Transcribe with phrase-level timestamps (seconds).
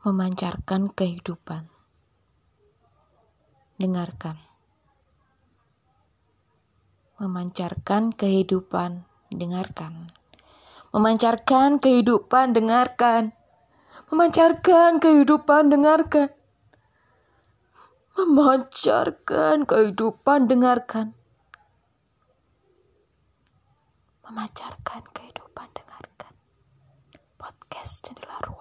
[0.00, 1.68] memancarkan kehidupan.
[3.76, 4.40] Dengarkan.
[7.20, 10.08] Memancarkan kehidupan, dengarkan.
[10.96, 13.36] Memancarkan kehidupan, dengarkan.
[14.08, 16.32] Memancarkan kehidupan, dengarkan.
[18.16, 21.06] Memancarkan kehidupan, dengarkan.
[24.24, 26.32] Memancarkan kehidupan, dengarkan.
[27.36, 28.59] Podcast Jendela Ruang.